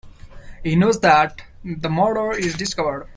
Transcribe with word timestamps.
He 0.63 0.75
knows 0.75 0.99
that 1.01 1.43
the 1.63 1.87
murder 1.87 2.31
is 2.35 2.55
discovered. 2.55 3.05